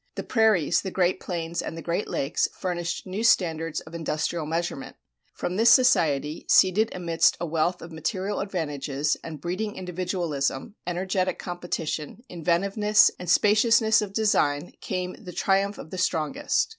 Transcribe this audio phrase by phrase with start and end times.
[0.15, 4.95] The Prairies, the Great Plains, and the Great Lakes furnished new standards of industrial measurement.
[5.35, 12.23] From this society, seated amidst a wealth of material advantages, and breeding individualism, energetic competition,
[12.29, 16.69] inventiveness, and spaciousness of design, came the triumph of the strongest.